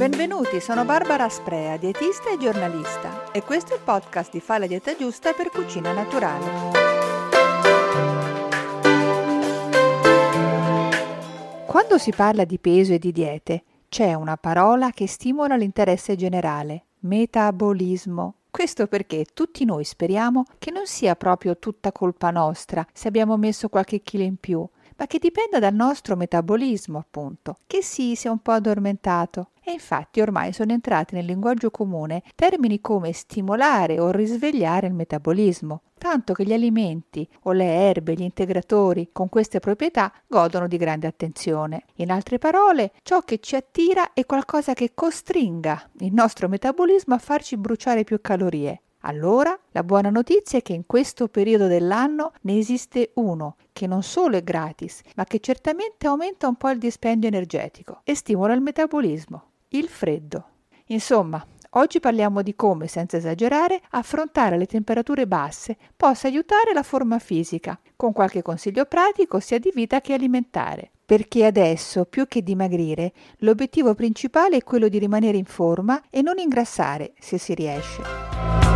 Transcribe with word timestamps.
Benvenuti, 0.00 0.62
sono 0.62 0.86
Barbara 0.86 1.28
Sprea, 1.28 1.76
dietista 1.76 2.30
e 2.30 2.38
giornalista 2.38 3.30
e 3.32 3.42
questo 3.42 3.74
è 3.74 3.76
il 3.76 3.82
podcast 3.84 4.32
di 4.32 4.40
Fa 4.40 4.56
la 4.56 4.66
dieta 4.66 4.96
giusta 4.96 5.34
per 5.34 5.50
cucina 5.50 5.92
naturale. 5.92 6.46
Quando 11.66 11.98
si 11.98 12.12
parla 12.12 12.44
di 12.46 12.58
peso 12.58 12.94
e 12.94 12.98
di 12.98 13.12
diete, 13.12 13.62
c'è 13.90 14.14
una 14.14 14.38
parola 14.38 14.90
che 14.90 15.06
stimola 15.06 15.56
l'interesse 15.56 16.16
generale, 16.16 16.84
metabolismo. 17.00 18.36
Questo 18.50 18.86
perché 18.86 19.26
tutti 19.34 19.66
noi 19.66 19.84
speriamo 19.84 20.44
che 20.58 20.70
non 20.70 20.86
sia 20.86 21.14
proprio 21.14 21.58
tutta 21.58 21.92
colpa 21.92 22.30
nostra 22.30 22.86
se 22.94 23.06
abbiamo 23.06 23.36
messo 23.36 23.68
qualche 23.68 24.00
chilo 24.00 24.24
in 24.24 24.36
più, 24.36 24.66
ma 25.00 25.06
che 25.06 25.18
dipenda 25.18 25.58
dal 25.58 25.72
nostro 25.72 26.14
metabolismo, 26.14 26.98
appunto, 26.98 27.56
che 27.66 27.82
sì, 27.82 28.14
sia 28.16 28.30
un 28.30 28.40
po' 28.40 28.52
addormentato. 28.52 29.48
E 29.64 29.72
infatti 29.72 30.20
ormai 30.20 30.52
sono 30.52 30.72
entrati 30.72 31.14
nel 31.14 31.24
linguaggio 31.24 31.70
comune 31.70 32.22
termini 32.34 32.82
come 32.82 33.12
stimolare 33.12 33.98
o 33.98 34.10
risvegliare 34.10 34.88
il 34.88 34.92
metabolismo, 34.92 35.84
tanto 35.96 36.34
che 36.34 36.44
gli 36.44 36.52
alimenti 36.52 37.26
o 37.44 37.52
le 37.52 37.64
erbe, 37.64 38.12
gli 38.12 38.20
integratori 38.20 39.08
con 39.10 39.30
queste 39.30 39.58
proprietà 39.58 40.12
godono 40.26 40.68
di 40.68 40.76
grande 40.76 41.06
attenzione. 41.06 41.84
In 41.96 42.10
altre 42.10 42.36
parole, 42.36 42.92
ciò 43.02 43.22
che 43.22 43.38
ci 43.38 43.56
attira 43.56 44.12
è 44.12 44.26
qualcosa 44.26 44.74
che 44.74 44.92
costringa 44.92 45.82
il 46.00 46.12
nostro 46.12 46.46
metabolismo 46.46 47.14
a 47.14 47.18
farci 47.18 47.56
bruciare 47.56 48.04
più 48.04 48.20
calorie. 48.20 48.82
Allora, 49.00 49.58
la 49.70 49.82
buona 49.82 50.10
notizia 50.10 50.58
è 50.58 50.62
che 50.62 50.74
in 50.74 50.84
questo 50.86 51.28
periodo 51.28 51.66
dell'anno 51.66 52.32
ne 52.42 52.58
esiste 52.58 53.12
uno 53.14 53.56
che 53.72 53.86
non 53.86 54.02
solo 54.02 54.36
è 54.36 54.42
gratis, 54.42 55.00
ma 55.16 55.24
che 55.24 55.40
certamente 55.40 56.06
aumenta 56.06 56.48
un 56.48 56.56
po' 56.56 56.68
il 56.68 56.78
dispendio 56.78 57.28
energetico 57.28 58.00
e 58.04 58.14
stimola 58.14 58.52
il 58.52 58.60
metabolismo, 58.60 59.44
il 59.68 59.88
freddo. 59.88 60.44
Insomma, 60.86 61.42
oggi 61.70 61.98
parliamo 61.98 62.42
di 62.42 62.54
come, 62.54 62.88
senza 62.88 63.16
esagerare, 63.16 63.80
affrontare 63.90 64.58
le 64.58 64.66
temperature 64.66 65.26
basse 65.26 65.78
possa 65.96 66.26
aiutare 66.26 66.74
la 66.74 66.82
forma 66.82 67.18
fisica, 67.18 67.78
con 67.96 68.12
qualche 68.12 68.42
consiglio 68.42 68.84
pratico 68.84 69.40
sia 69.40 69.58
di 69.58 69.70
vita 69.74 70.00
che 70.00 70.12
alimentare 70.12 70.90
perché 71.10 71.44
adesso, 71.44 72.04
più 72.04 72.28
che 72.28 72.40
dimagrire, 72.40 73.12
l'obiettivo 73.38 73.96
principale 73.96 74.58
è 74.58 74.62
quello 74.62 74.86
di 74.86 75.00
rimanere 75.00 75.38
in 75.38 75.44
forma 75.44 76.00
e 76.08 76.22
non 76.22 76.38
ingrassare, 76.38 77.14
se 77.18 77.36
si 77.36 77.52
riesce. 77.52 78.69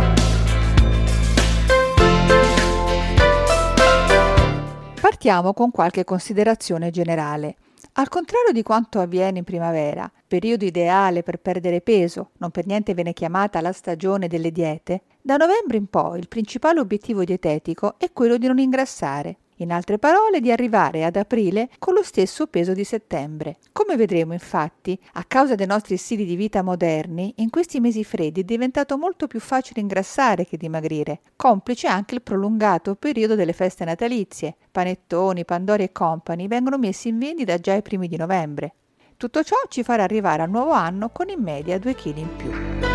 Partiamo 5.07 5.53
con 5.53 5.69
qualche 5.69 6.03
considerazione 6.03 6.89
generale. 6.89 7.57
Al 7.93 8.09
contrario 8.09 8.51
di 8.51 8.63
quanto 8.63 8.99
avviene 8.99 9.37
in 9.37 9.43
primavera, 9.43 10.11
periodo 10.27 10.65
ideale 10.65 11.21
per 11.21 11.37
perdere 11.37 11.81
peso, 11.81 12.31
non 12.37 12.49
per 12.49 12.65
niente 12.65 12.95
viene 12.95 13.13
chiamata 13.13 13.61
la 13.61 13.71
stagione 13.71 14.27
delle 14.27 14.51
diete, 14.51 15.03
da 15.21 15.37
novembre 15.37 15.77
in 15.77 15.85
poi 15.85 16.17
il 16.17 16.27
principale 16.27 16.79
obiettivo 16.79 17.23
dietetico 17.23 17.99
è 17.99 18.11
quello 18.11 18.37
di 18.37 18.47
non 18.47 18.57
ingrassare, 18.57 19.37
in 19.57 19.71
altre 19.71 19.97
parole 19.97 20.39
di 20.39 20.51
arrivare 20.51 21.03
ad 21.03 21.15
aprile 21.15 21.69
con 21.79 21.93
lo 21.93 22.03
stesso 22.03 22.47
peso 22.47 22.73
di 22.73 22.83
settembre. 22.83 23.57
Come 23.71 23.95
vedremo 23.95 24.33
infatti, 24.33 24.99
a 25.13 25.23
causa 25.23 25.55
dei 25.55 25.67
nostri 25.67 25.97
stili 25.97 26.25
di 26.25 26.35
vita 26.35 26.61
moderni, 26.61 27.33
in 27.37 27.49
questi 27.49 27.79
mesi 27.79 28.03
freddi 28.03 28.41
è 28.41 28.43
diventato 28.43 28.97
molto 28.97 29.27
più 29.27 29.39
facile 29.39 29.81
ingrassare 29.81 30.45
che 30.45 30.57
dimagrire, 30.57 31.21
complice 31.35 31.87
anche 31.87 32.15
il 32.15 32.21
prolungato 32.21 32.95
periodo 32.95 33.35
delle 33.35 33.53
feste 33.53 33.85
natalizie. 33.85 34.55
Panettoni, 34.71 35.45
Pandori 35.45 35.83
e 35.83 35.91
compagni 35.91 36.47
vengono 36.47 36.77
messi 36.77 37.09
in 37.09 37.19
vendita 37.19 37.57
già 37.57 37.73
ai 37.73 37.81
primi 37.81 38.07
di 38.07 38.17
novembre. 38.17 38.73
Tutto 39.17 39.43
ciò 39.43 39.55
ci 39.69 39.83
farà 39.83 40.03
arrivare 40.03 40.41
al 40.41 40.49
nuovo 40.49 40.71
anno 40.71 41.09
con 41.09 41.29
in 41.29 41.41
media 41.41 41.79
2 41.79 41.95
kg 41.95 42.17
in 42.17 42.35
più. 42.35 42.94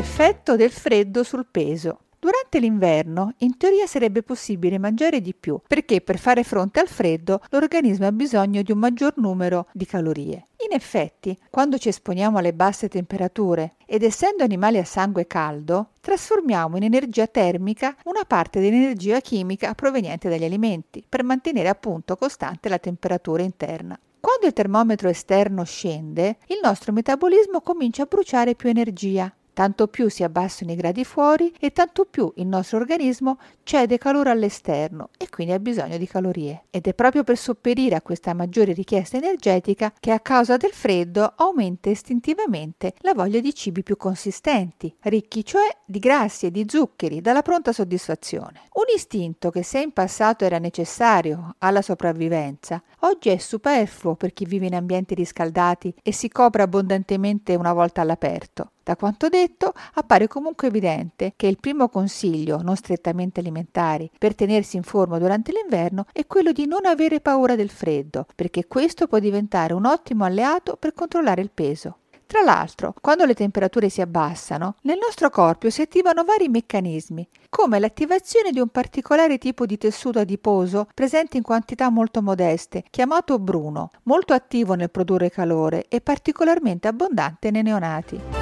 L'effetto 0.00 0.56
del 0.56 0.70
freddo 0.70 1.22
sul 1.22 1.44
peso. 1.44 2.04
Durante 2.18 2.58
l'inverno, 2.58 3.34
in 3.40 3.58
teoria 3.58 3.86
sarebbe 3.86 4.22
possibile 4.22 4.78
mangiare 4.78 5.20
di 5.20 5.34
più, 5.34 5.60
perché 5.66 6.00
per 6.00 6.18
fare 6.18 6.42
fronte 6.42 6.80
al 6.80 6.88
freddo 6.88 7.42
l'organismo 7.50 8.06
ha 8.06 8.10
bisogno 8.10 8.62
di 8.62 8.72
un 8.72 8.78
maggior 8.78 9.12
numero 9.16 9.66
di 9.74 9.84
calorie. 9.84 10.46
In 10.66 10.74
effetti, 10.74 11.36
quando 11.50 11.76
ci 11.76 11.90
esponiamo 11.90 12.38
alle 12.38 12.54
basse 12.54 12.88
temperature 12.88 13.74
ed 13.84 14.02
essendo 14.02 14.42
animali 14.42 14.78
a 14.78 14.86
sangue 14.86 15.26
caldo, 15.26 15.90
trasformiamo 16.00 16.78
in 16.78 16.84
energia 16.84 17.26
termica 17.26 17.94
una 18.04 18.24
parte 18.26 18.58
dell'energia 18.58 19.20
chimica 19.20 19.74
proveniente 19.74 20.30
dagli 20.30 20.44
alimenti, 20.44 21.04
per 21.06 21.24
mantenere 21.24 21.68
appunto 21.68 22.16
costante 22.16 22.70
la 22.70 22.78
temperatura 22.78 23.42
interna. 23.42 24.00
Quando 24.18 24.46
il 24.46 24.54
termometro 24.54 25.10
esterno 25.10 25.62
scende, 25.64 26.38
il 26.46 26.60
nostro 26.62 26.90
metabolismo 26.90 27.60
comincia 27.60 28.04
a 28.04 28.06
bruciare 28.06 28.54
più 28.54 28.70
energia 28.70 29.30
Tanto 29.60 29.88
più 29.88 30.08
si 30.08 30.22
abbassano 30.22 30.72
i 30.72 30.74
gradi 30.74 31.04
fuori 31.04 31.52
e 31.60 31.70
tanto 31.70 32.06
più 32.06 32.32
il 32.36 32.46
nostro 32.46 32.78
organismo 32.78 33.38
cede 33.62 33.98
calore 33.98 34.30
all'esterno 34.30 35.10
e 35.18 35.28
quindi 35.28 35.52
ha 35.52 35.58
bisogno 35.58 35.98
di 35.98 36.06
calorie. 36.06 36.64
Ed 36.70 36.86
è 36.86 36.94
proprio 36.94 37.24
per 37.24 37.36
sopperire 37.36 37.94
a 37.94 38.00
questa 38.00 38.32
maggiore 38.32 38.72
richiesta 38.72 39.18
energetica 39.18 39.92
che 40.00 40.12
a 40.12 40.20
causa 40.20 40.56
del 40.56 40.70
freddo 40.70 41.34
aumenta 41.36 41.90
istintivamente 41.90 42.94
la 43.00 43.12
voglia 43.12 43.38
di 43.40 43.52
cibi 43.52 43.82
più 43.82 43.98
consistenti, 43.98 44.96
ricchi 45.00 45.44
cioè 45.44 45.76
di 45.84 45.98
grassi 45.98 46.46
e 46.46 46.50
di 46.50 46.64
zuccheri, 46.66 47.20
dalla 47.20 47.42
pronta 47.42 47.74
soddisfazione. 47.74 48.62
Un 48.72 48.84
istinto 48.96 49.50
che 49.50 49.62
se 49.62 49.80
in 49.80 49.92
passato 49.92 50.46
era 50.46 50.56
necessario 50.56 51.56
alla 51.58 51.82
sopravvivenza, 51.82 52.82
oggi 53.00 53.28
è 53.28 53.36
superfluo 53.36 54.14
per 54.14 54.32
chi 54.32 54.46
vive 54.46 54.68
in 54.68 54.74
ambienti 54.74 55.14
riscaldati 55.14 55.94
e 56.02 56.14
si 56.14 56.30
copre 56.30 56.62
abbondantemente 56.62 57.54
una 57.56 57.74
volta 57.74 58.00
all'aperto. 58.00 58.70
Da 58.82 58.96
quanto 58.96 59.28
detto, 59.28 59.72
appare 59.94 60.26
comunque 60.26 60.68
evidente 60.68 61.34
che 61.36 61.46
il 61.46 61.58
primo 61.58 61.88
consiglio, 61.88 62.62
non 62.62 62.76
strettamente 62.76 63.40
alimentari, 63.40 64.10
per 64.18 64.34
tenersi 64.34 64.76
in 64.76 64.82
forma 64.82 65.18
durante 65.18 65.52
l'inverno 65.52 66.06
è 66.12 66.26
quello 66.26 66.52
di 66.52 66.66
non 66.66 66.86
avere 66.86 67.20
paura 67.20 67.56
del 67.56 67.70
freddo, 67.70 68.26
perché 68.34 68.66
questo 68.66 69.06
può 69.06 69.18
diventare 69.18 69.74
un 69.74 69.84
ottimo 69.84 70.24
alleato 70.24 70.76
per 70.76 70.94
controllare 70.94 71.42
il 71.42 71.50
peso. 71.52 71.96
Tra 72.30 72.42
l'altro, 72.42 72.94
quando 73.00 73.24
le 73.24 73.34
temperature 73.34 73.88
si 73.88 74.00
abbassano, 74.00 74.76
nel 74.82 74.98
nostro 75.02 75.30
corpo 75.30 75.68
si 75.68 75.82
attivano 75.82 76.22
vari 76.22 76.48
meccanismi, 76.48 77.28
come 77.48 77.80
l'attivazione 77.80 78.52
di 78.52 78.60
un 78.60 78.68
particolare 78.68 79.36
tipo 79.36 79.66
di 79.66 79.76
tessuto 79.76 80.20
adiposo 80.20 80.86
presente 80.94 81.38
in 81.38 81.42
quantità 81.42 81.90
molto 81.90 82.22
modeste, 82.22 82.84
chiamato 82.88 83.40
bruno, 83.40 83.90
molto 84.04 84.32
attivo 84.32 84.74
nel 84.74 84.90
produrre 84.90 85.28
calore 85.28 85.86
e 85.88 86.00
particolarmente 86.00 86.86
abbondante 86.86 87.50
nei 87.50 87.64
neonati. 87.64 88.39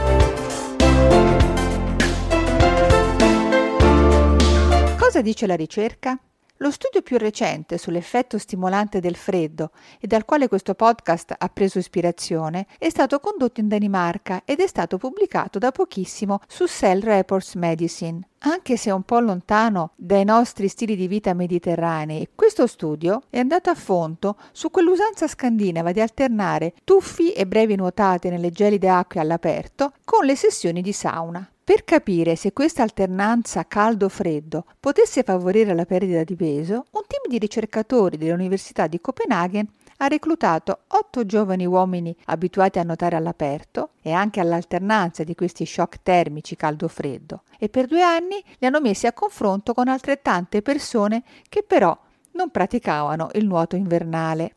Cosa 4.99 5.23
dice 5.23 5.47
la 5.47 5.57
ricerca? 5.57 6.19
Lo 6.61 6.73
studio 6.73 7.03
più 7.03 7.19
recente 7.19 7.79
sull'effetto 7.79 8.37
stimolante 8.37 8.99
del 8.99 9.15
freddo 9.15 9.71
e 10.01 10.09
dal 10.09 10.25
quale 10.25 10.49
questo 10.49 10.75
podcast 10.75 11.33
ha 11.39 11.49
preso 11.49 11.79
ispirazione 11.79 12.67
è 12.79 12.91
stato 12.91 13.21
condotto 13.21 13.61
in 13.61 13.69
Danimarca 13.69 14.43
ed 14.45 14.59
è 14.59 14.67
stato 14.67 14.99
pubblicato 14.99 15.61
da 15.61 15.71
pochissimo 15.71 16.41
su 16.49 16.67
Cell 16.67 17.01
Reports 17.01 17.55
Medicine. 17.55 18.27
Anche 18.39 18.77
se 18.77 18.91
un 18.91 19.05
po' 19.05 19.21
lontano 19.21 19.93
dai 19.95 20.25
nostri 20.25 20.67
stili 20.67 20.97
di 20.97 21.07
vita 21.07 21.33
mediterranei, 21.33 22.31
questo 22.35 22.67
studio 22.67 23.23
è 23.31 23.39
andato 23.39 23.71
a 23.71 23.77
fondo 23.77 24.37
su 24.51 24.69
quell'usanza 24.73 25.29
scandinava 25.29 25.93
di 25.93 26.01
alternare 26.01 26.75
tuffi 26.83 27.33
e 27.35 27.47
brevi 27.47 27.77
nuotate 27.77 28.31
nelle 28.31 28.51
gelide 28.51 28.89
acque 28.89 29.21
all'aperto 29.21 29.93
con 30.03 30.25
le 30.25 30.35
sessioni 30.35 30.83
di 30.83 30.93
sauna. 30.93 31.49
Per 31.69 31.85
capire 31.85 32.35
se 32.35 32.55
questa 32.55 32.83
alternanza 32.83 33.67
caldo-freddo 33.67 34.65
potesse 34.81 35.23
favorire 35.23 35.75
la 35.75 35.85
perdita 35.85 36.25
di 36.25 36.35
peso, 36.35 36.87
un 36.93 37.03
team 37.07 37.29
di 37.29 37.37
ricercatori 37.37 38.17
dell'Università 38.17 38.87
di 38.87 38.99
Copenaghen 39.03 39.69
ha 39.99 40.07
reclutato 40.07 40.85
otto 40.87 41.27
giovani 41.27 41.67
uomini 41.67 42.17
abituati 42.25 42.79
a 42.79 42.85
nuotare 42.85 43.17
all'aperto 43.17 43.91
e 44.01 44.13
anche 44.13 44.41
all'alternanza 44.41 45.25
di 45.25 45.35
questi 45.35 45.67
shock 45.67 45.99
termici 46.03 46.57
caldo-freddo 46.57 47.43
e 47.59 47.69
per 47.69 47.85
due 47.85 48.01
anni 48.03 48.43
li 48.57 48.67
hanno 48.67 48.81
messi 48.81 49.07
a 49.07 49.13
confronto 49.13 49.75
con 49.75 49.89
altrettante 49.89 50.63
persone 50.63 51.23
che 51.51 51.63
però 51.63 51.95
non 52.31 52.49
praticavano 52.49 53.29
il 53.35 53.45
nuoto 53.45 53.77
invernale. 53.77 54.55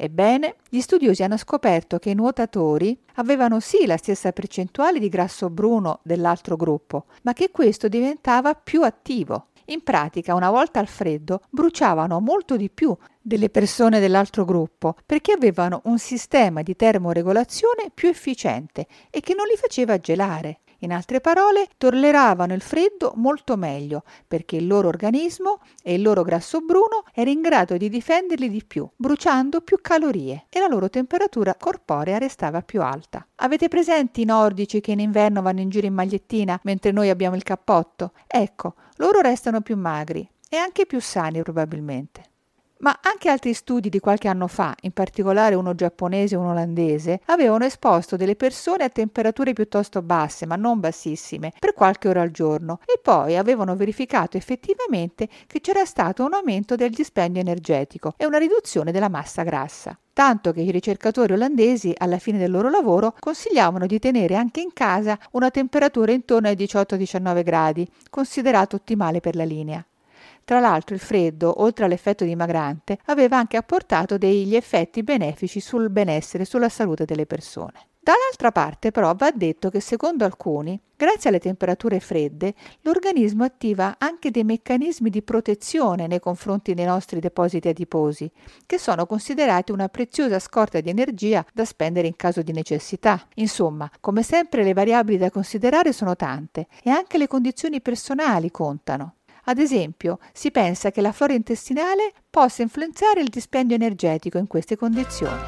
Ebbene, 0.00 0.54
gli 0.68 0.80
studiosi 0.80 1.24
hanno 1.24 1.36
scoperto 1.36 1.98
che 1.98 2.10
i 2.10 2.14
nuotatori 2.14 2.96
avevano 3.16 3.58
sì 3.58 3.84
la 3.84 3.96
stessa 3.96 4.30
percentuale 4.30 5.00
di 5.00 5.08
grasso 5.08 5.50
bruno 5.50 5.98
dell'altro 6.04 6.54
gruppo, 6.54 7.06
ma 7.22 7.32
che 7.32 7.50
questo 7.50 7.88
diventava 7.88 8.54
più 8.54 8.84
attivo. 8.84 9.48
In 9.66 9.82
pratica, 9.82 10.36
una 10.36 10.52
volta 10.52 10.78
al 10.78 10.86
freddo, 10.86 11.40
bruciavano 11.50 12.20
molto 12.20 12.56
di 12.56 12.70
più 12.70 12.96
delle 13.20 13.50
persone 13.50 13.98
dell'altro 13.98 14.44
gruppo 14.44 14.94
perché 15.04 15.32
avevano 15.32 15.80
un 15.86 15.98
sistema 15.98 16.62
di 16.62 16.76
termoregolazione 16.76 17.90
più 17.92 18.08
efficiente 18.08 18.86
e 19.10 19.18
che 19.18 19.34
non 19.34 19.46
li 19.46 19.56
faceva 19.56 19.98
gelare. 19.98 20.60
In 20.82 20.92
altre 20.92 21.20
parole, 21.20 21.66
tolleravano 21.76 22.54
il 22.54 22.60
freddo 22.60 23.12
molto 23.16 23.56
meglio 23.56 24.04
perché 24.26 24.56
il 24.56 24.66
loro 24.68 24.86
organismo 24.86 25.60
e 25.82 25.94
il 25.94 26.02
loro 26.02 26.22
grasso 26.22 26.60
bruno 26.60 27.02
era 27.12 27.30
in 27.30 27.40
grado 27.40 27.76
di 27.76 27.88
difenderli 27.88 28.48
di 28.48 28.62
più, 28.64 28.88
bruciando 28.94 29.60
più 29.60 29.78
calorie 29.80 30.46
e 30.48 30.60
la 30.60 30.68
loro 30.68 30.88
temperatura 30.88 31.56
corporea 31.56 32.18
restava 32.18 32.62
più 32.62 32.80
alta. 32.80 33.26
Avete 33.36 33.66
presenti 33.66 34.20
i 34.20 34.24
nordici 34.24 34.80
che 34.80 34.92
in 34.92 35.00
inverno 35.00 35.42
vanno 35.42 35.60
in 35.60 35.68
giro 35.68 35.86
in 35.86 35.94
magliettina 35.94 36.60
mentre 36.62 36.92
noi 36.92 37.10
abbiamo 37.10 37.34
il 37.34 37.42
cappotto? 37.42 38.12
Ecco, 38.28 38.74
loro 38.98 39.20
restano 39.20 39.60
più 39.62 39.76
magri 39.76 40.28
e 40.48 40.56
anche 40.56 40.86
più 40.86 41.00
sani 41.00 41.42
probabilmente. 41.42 42.27
Ma 42.80 43.00
anche 43.02 43.28
altri 43.28 43.54
studi 43.54 43.88
di 43.88 43.98
qualche 43.98 44.28
anno 44.28 44.46
fa, 44.46 44.74
in 44.82 44.92
particolare 44.92 45.56
uno 45.56 45.74
giapponese 45.74 46.34
e 46.34 46.38
uno 46.38 46.50
olandese, 46.50 47.20
avevano 47.26 47.64
esposto 47.64 48.16
delle 48.16 48.36
persone 48.36 48.84
a 48.84 48.88
temperature 48.88 49.52
piuttosto 49.52 50.00
basse, 50.00 50.46
ma 50.46 50.54
non 50.54 50.78
bassissime, 50.78 51.52
per 51.58 51.74
qualche 51.74 52.08
ora 52.08 52.22
al 52.22 52.30
giorno 52.30 52.78
e 52.84 53.00
poi 53.02 53.36
avevano 53.36 53.74
verificato 53.74 54.36
effettivamente 54.36 55.28
che 55.46 55.60
c'era 55.60 55.84
stato 55.84 56.24
un 56.24 56.34
aumento 56.34 56.76
del 56.76 56.90
dispendio 56.90 57.40
energetico 57.40 58.14
e 58.16 58.26
una 58.26 58.38
riduzione 58.38 58.92
della 58.92 59.08
massa 59.08 59.42
grassa 59.42 59.98
tanto 60.18 60.50
che 60.50 60.62
i 60.62 60.72
ricercatori 60.72 61.34
olandesi 61.34 61.94
alla 61.96 62.18
fine 62.18 62.38
del 62.38 62.50
loro 62.50 62.68
lavoro 62.68 63.14
consigliavano 63.20 63.86
di 63.86 64.00
tenere 64.00 64.34
anche 64.34 64.60
in 64.60 64.72
casa 64.72 65.16
una 65.30 65.48
temperatura 65.48 66.10
intorno 66.10 66.48
ai 66.48 66.56
18-19 66.56 67.44
gradi, 67.44 67.88
considerato 68.10 68.74
ottimale 68.74 69.20
per 69.20 69.36
la 69.36 69.44
linea. 69.44 69.86
Tra 70.48 70.60
l'altro 70.60 70.94
il 70.94 71.00
freddo, 71.02 71.60
oltre 71.60 71.84
all'effetto 71.84 72.24
dimagrante, 72.24 72.96
aveva 73.08 73.36
anche 73.36 73.58
apportato 73.58 74.16
degli 74.16 74.56
effetti 74.56 75.02
benefici 75.02 75.60
sul 75.60 75.90
benessere 75.90 76.44
e 76.44 76.46
sulla 76.46 76.70
salute 76.70 77.04
delle 77.04 77.26
persone. 77.26 77.88
Dall'altra 78.00 78.50
parte 78.50 78.90
però 78.90 79.14
va 79.14 79.30
detto 79.30 79.68
che 79.68 79.80
secondo 79.80 80.24
alcuni, 80.24 80.80
grazie 80.96 81.28
alle 81.28 81.38
temperature 81.38 82.00
fredde, 82.00 82.54
l'organismo 82.80 83.44
attiva 83.44 83.96
anche 83.98 84.30
dei 84.30 84.42
meccanismi 84.42 85.10
di 85.10 85.20
protezione 85.20 86.06
nei 86.06 86.18
confronti 86.18 86.72
dei 86.72 86.86
nostri 86.86 87.20
depositi 87.20 87.68
adiposi, 87.68 88.32
che 88.64 88.78
sono 88.78 89.04
considerati 89.04 89.70
una 89.70 89.90
preziosa 89.90 90.38
scorta 90.38 90.80
di 90.80 90.88
energia 90.88 91.44
da 91.52 91.66
spendere 91.66 92.06
in 92.06 92.16
caso 92.16 92.40
di 92.40 92.52
necessità. 92.52 93.22
Insomma, 93.34 93.90
come 94.00 94.22
sempre 94.22 94.64
le 94.64 94.72
variabili 94.72 95.18
da 95.18 95.30
considerare 95.30 95.92
sono 95.92 96.16
tante 96.16 96.68
e 96.82 96.88
anche 96.88 97.18
le 97.18 97.26
condizioni 97.26 97.82
personali 97.82 98.50
contano. 98.50 99.12
Ad 99.48 99.56
esempio, 99.56 100.18
si 100.34 100.50
pensa 100.50 100.90
che 100.90 101.00
la 101.00 101.10
flora 101.10 101.32
intestinale 101.32 102.12
possa 102.28 102.60
influenzare 102.60 103.22
il 103.22 103.28
dispendio 103.28 103.76
energetico 103.76 104.36
in 104.36 104.46
queste 104.46 104.76
condizioni. 104.76 105.40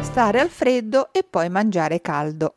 Stare 0.00 0.38
al 0.38 0.48
freddo 0.48 1.12
e 1.12 1.24
poi 1.28 1.48
mangiare 1.48 2.00
caldo. 2.00 2.54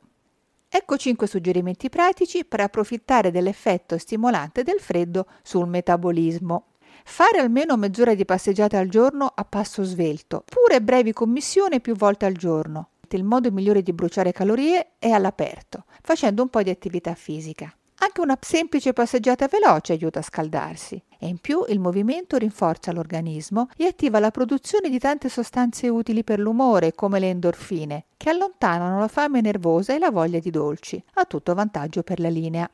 Ecco 0.70 0.96
5 0.96 1.26
suggerimenti 1.26 1.90
pratici 1.90 2.46
per 2.46 2.60
approfittare 2.60 3.32
dell'effetto 3.32 3.98
stimolante 3.98 4.62
del 4.62 4.80
freddo 4.80 5.26
sul 5.42 5.68
metabolismo. 5.68 6.74
Fare 7.04 7.40
almeno 7.40 7.78
mezz'ora 7.78 8.14
di 8.14 8.26
passeggiata 8.26 8.78
al 8.78 8.90
giorno 8.90 9.32
a 9.34 9.44
passo 9.44 9.82
svelto, 9.82 10.44
pure 10.46 10.84
brevi 10.84 11.14
commissioni 11.14 11.82
più 11.82 11.96
volte 11.96 12.28
al 12.28 12.34
giorno 12.34 12.90
il 13.16 13.24
modo 13.24 13.52
migliore 13.52 13.82
di 13.82 13.94
bruciare 13.94 14.32
calorie 14.32 14.96
è 15.00 15.10
all'aperto, 15.10 15.86
facendo 16.02 16.42
un 16.42 16.50
po' 16.50 16.62
di 16.62 16.70
attività 16.70 17.14
fisica. 17.14 17.74
Anche 18.00 18.22
una 18.22 18.38
semplice 18.40 18.94
passeggiata 18.94 19.48
veloce 19.48 19.94
aiuta 19.94 20.20
a 20.20 20.24
scaldarsi 20.24 21.02
e 21.18 21.28
in 21.28 21.40
più 21.40 21.64
il 21.68 21.80
movimento 21.80 22.38
rinforza 22.38 22.92
l'organismo 22.92 23.70
e 23.76 23.86
attiva 23.86 24.20
la 24.20 24.30
produzione 24.30 24.90
di 24.90 25.00
tante 25.00 25.30
sostanze 25.30 25.90
utili 25.90 26.24
per 26.24 26.40
l'umore 26.40 26.94
come 26.94 27.20
le 27.20 27.30
endorfine, 27.30 28.06
che 28.16 28.30
allontanano 28.30 29.00
la 29.00 29.08
fame 29.08 29.42
nervosa 29.42 29.96
e 29.96 30.00
la 30.00 30.12
voglia 30.12 30.38
di 30.38 30.52
dolci, 30.52 31.04
a 31.16 31.26
tutto 31.26 31.56
vantaggio 31.56 32.04
per 32.04 32.20
la 32.20 32.30
linea. 32.30 32.70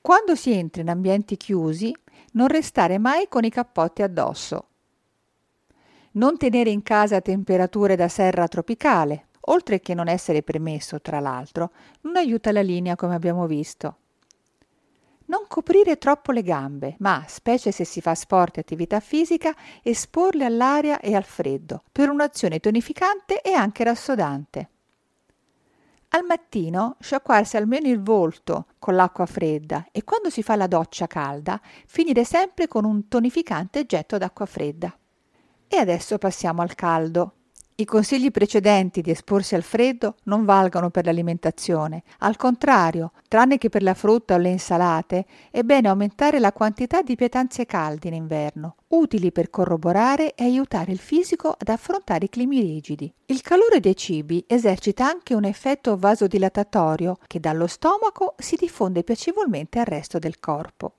Quando 0.00 0.34
si 0.34 0.52
entra 0.52 0.82
in 0.82 0.88
ambienti 0.88 1.36
chiusi, 1.36 1.94
non 2.32 2.48
restare 2.48 2.98
mai 2.98 3.28
con 3.28 3.44
i 3.44 3.50
cappotti 3.50 4.02
addosso. 4.02 4.68
Non 6.12 6.36
tenere 6.36 6.70
in 6.70 6.82
casa 6.82 7.20
temperature 7.20 7.94
da 7.94 8.08
serra 8.08 8.48
tropicale, 8.48 9.28
oltre 9.46 9.80
che 9.80 9.94
non 9.94 10.08
essere 10.08 10.42
permesso, 10.42 11.00
tra 11.00 11.20
l'altro, 11.20 11.72
non 12.02 12.16
aiuta 12.16 12.52
la 12.52 12.62
linea 12.62 12.96
come 12.96 13.14
abbiamo 13.14 13.46
visto. 13.46 13.96
Non 15.26 15.44
coprire 15.48 15.96
troppo 15.96 16.32
le 16.32 16.42
gambe, 16.42 16.96
ma, 16.98 17.24
specie 17.26 17.72
se 17.72 17.84
si 17.84 18.00
fa 18.00 18.14
sport 18.14 18.58
e 18.58 18.60
attività 18.60 19.00
fisica, 19.00 19.54
esporle 19.82 20.44
all'aria 20.44 21.00
e 21.00 21.14
al 21.14 21.24
freddo, 21.24 21.82
per 21.90 22.10
un'azione 22.10 22.60
tonificante 22.60 23.40
e 23.40 23.52
anche 23.52 23.84
rassodante. 23.84 24.68
Al 26.08 26.24
mattino 26.24 26.96
sciacquarsi 27.00 27.56
almeno 27.56 27.88
il 27.88 28.00
volto 28.00 28.66
con 28.78 28.94
l'acqua 28.94 29.26
fredda 29.26 29.86
e 29.90 30.04
quando 30.04 30.30
si 30.30 30.44
fa 30.44 30.54
la 30.54 30.68
doccia 30.68 31.08
calda 31.08 31.60
finire 31.86 32.22
sempre 32.24 32.68
con 32.68 32.84
un 32.84 33.08
tonificante 33.08 33.84
getto 33.84 34.16
d'acqua 34.16 34.46
fredda. 34.46 34.96
E 35.66 35.76
adesso 35.76 36.18
passiamo 36.18 36.62
al 36.62 36.76
caldo. 36.76 37.32
I 37.76 37.84
consigli 37.86 38.30
precedenti 38.30 39.00
di 39.00 39.10
esporsi 39.10 39.56
al 39.56 39.64
freddo 39.64 40.14
non 40.24 40.44
valgono 40.44 40.90
per 40.90 41.06
l'alimentazione. 41.06 42.04
Al 42.18 42.36
contrario, 42.36 43.10
tranne 43.26 43.58
che 43.58 43.68
per 43.68 43.82
la 43.82 43.94
frutta 43.94 44.34
o 44.34 44.36
le 44.36 44.50
insalate, 44.50 45.26
è 45.50 45.62
bene 45.62 45.88
aumentare 45.88 46.38
la 46.38 46.52
quantità 46.52 47.02
di 47.02 47.16
pietanze 47.16 47.66
calde 47.66 48.06
in 48.06 48.14
inverno, 48.14 48.76
utili 48.90 49.32
per 49.32 49.50
corroborare 49.50 50.36
e 50.36 50.44
aiutare 50.44 50.92
il 50.92 51.00
fisico 51.00 51.48
ad 51.48 51.66
affrontare 51.66 52.26
i 52.26 52.28
climi 52.28 52.60
rigidi. 52.60 53.12
Il 53.26 53.40
calore 53.40 53.80
dei 53.80 53.96
cibi 53.96 54.44
esercita 54.46 55.08
anche 55.08 55.34
un 55.34 55.42
effetto 55.42 55.96
vasodilatatorio 55.96 57.18
che 57.26 57.40
dallo 57.40 57.66
stomaco 57.66 58.36
si 58.38 58.54
diffonde 58.54 59.02
piacevolmente 59.02 59.80
al 59.80 59.86
resto 59.86 60.20
del 60.20 60.38
corpo 60.38 60.92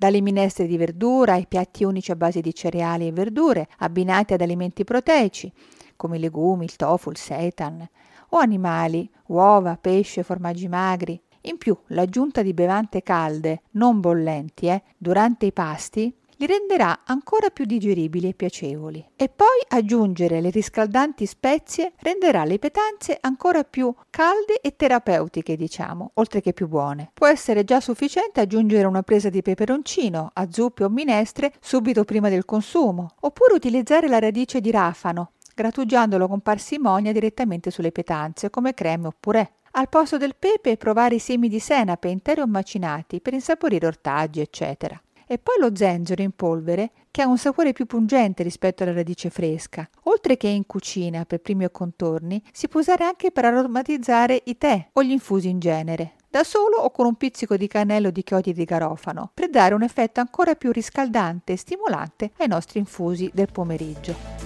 dalle 0.00 0.22
minestre 0.22 0.66
di 0.66 0.78
verdura 0.78 1.34
ai 1.34 1.46
piatti 1.46 1.84
unici 1.84 2.10
a 2.10 2.16
base 2.16 2.40
di 2.40 2.54
cereali 2.54 3.06
e 3.06 3.12
verdure, 3.12 3.68
abbinati 3.80 4.32
ad 4.32 4.40
alimenti 4.40 4.82
proteici, 4.82 5.52
come 6.00 6.16
i 6.16 6.20
legumi, 6.20 6.64
il 6.64 6.76
tofu, 6.76 7.10
il 7.10 7.18
seitan, 7.18 7.86
o 8.30 8.38
animali, 8.38 9.06
uova, 9.26 9.76
pesce, 9.78 10.22
formaggi 10.22 10.66
magri. 10.66 11.20
In 11.42 11.58
più, 11.58 11.76
l'aggiunta 11.88 12.40
di 12.40 12.54
bevande 12.54 13.02
calde, 13.02 13.64
non 13.72 14.00
bollenti, 14.00 14.68
eh, 14.68 14.82
durante 14.96 15.44
i 15.44 15.52
pasti 15.52 16.14
li 16.38 16.46
renderà 16.46 17.00
ancora 17.04 17.50
più 17.50 17.66
digeribili 17.66 18.28
e 18.30 18.34
piacevoli. 18.34 19.06
E 19.14 19.28
poi 19.28 19.60
aggiungere 19.68 20.40
le 20.40 20.48
riscaldanti 20.48 21.26
spezie 21.26 21.92
renderà 21.98 22.44
le 22.44 22.58
pietanze 22.58 23.18
ancora 23.20 23.62
più 23.62 23.94
calde 24.08 24.58
e 24.62 24.74
terapeutiche, 24.74 25.54
diciamo, 25.54 26.12
oltre 26.14 26.40
che 26.40 26.54
più 26.54 26.66
buone. 26.66 27.10
Può 27.12 27.26
essere 27.26 27.64
già 27.64 27.80
sufficiente 27.80 28.40
aggiungere 28.40 28.86
una 28.86 29.02
presa 29.02 29.28
di 29.28 29.42
peperoncino 29.42 30.30
a 30.32 30.48
zuppe 30.50 30.84
o 30.84 30.88
minestre 30.88 31.52
subito 31.60 32.04
prima 32.04 32.30
del 32.30 32.46
consumo, 32.46 33.10
oppure 33.20 33.52
utilizzare 33.52 34.08
la 34.08 34.18
radice 34.18 34.62
di 34.62 34.70
rafano 34.70 35.32
grattugiandolo 35.60 36.26
con 36.26 36.40
parsimonia 36.40 37.12
direttamente 37.12 37.70
sulle 37.70 37.92
pietanze 37.92 38.48
come 38.48 38.72
creme 38.72 39.08
o 39.08 39.14
purè. 39.18 39.48
Al 39.72 39.88
posto 39.88 40.16
del 40.16 40.34
pepe 40.36 40.78
provare 40.78 41.16
i 41.16 41.18
semi 41.18 41.48
di 41.48 41.60
senape 41.60 42.08
interi 42.08 42.40
o 42.40 42.46
macinati 42.46 43.20
per 43.20 43.34
insaporire 43.34 43.86
ortaggi, 43.86 44.40
eccetera. 44.40 45.00
E 45.26 45.38
poi 45.38 45.56
lo 45.60 45.76
zenzero 45.76 46.22
in 46.22 46.32
polvere 46.32 46.90
che 47.10 47.22
ha 47.22 47.28
un 47.28 47.38
sapore 47.38 47.72
più 47.72 47.86
pungente 47.86 48.42
rispetto 48.42 48.82
alla 48.82 48.94
radice 48.94 49.30
fresca. 49.30 49.88
Oltre 50.04 50.36
che 50.36 50.48
in 50.48 50.66
cucina 50.66 51.24
per 51.24 51.40
primi 51.40 51.66
o 51.66 51.70
contorni, 51.70 52.42
si 52.50 52.66
può 52.66 52.80
usare 52.80 53.04
anche 53.04 53.30
per 53.30 53.44
aromatizzare 53.44 54.42
i 54.46 54.56
tè 54.58 54.88
o 54.92 55.02
gli 55.02 55.12
infusi 55.12 55.48
in 55.48 55.60
genere 55.60 56.14
da 56.30 56.44
solo 56.44 56.76
o 56.76 56.92
con 56.92 57.06
un 57.06 57.16
pizzico 57.16 57.56
di 57.56 57.66
cannello 57.66 58.10
di 58.10 58.22
chiodi 58.22 58.52
di 58.52 58.64
garofano, 58.64 59.32
per 59.34 59.50
dare 59.50 59.74
un 59.74 59.82
effetto 59.82 60.20
ancora 60.20 60.54
più 60.54 60.70
riscaldante 60.70 61.54
e 61.54 61.56
stimolante 61.56 62.30
ai 62.36 62.46
nostri 62.46 62.78
infusi 62.78 63.28
del 63.34 63.48
pomeriggio. 63.50 64.39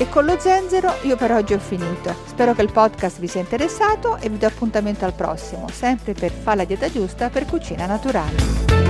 E 0.00 0.08
con 0.08 0.24
lo 0.24 0.38
zenzero 0.38 0.94
io 1.02 1.14
per 1.14 1.30
oggi 1.30 1.52
ho 1.52 1.58
finito. 1.58 2.14
Spero 2.24 2.54
che 2.54 2.62
il 2.62 2.72
podcast 2.72 3.18
vi 3.18 3.26
sia 3.26 3.42
interessato 3.42 4.16
e 4.16 4.30
vi 4.30 4.38
do 4.38 4.46
appuntamento 4.46 5.04
al 5.04 5.12
prossimo, 5.12 5.68
sempre 5.68 6.14
per 6.14 6.30
Fa 6.30 6.54
la 6.54 6.64
dieta 6.64 6.90
giusta 6.90 7.28
per 7.28 7.44
cucina 7.44 7.84
naturale. 7.84 8.89